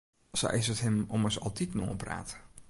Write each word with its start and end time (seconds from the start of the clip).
Sa 0.39 0.47
is 0.59 0.67
it 0.73 0.83
him 0.85 0.97
ommers 1.15 1.39
altiten 1.45 1.85
oanpraat. 1.87 2.29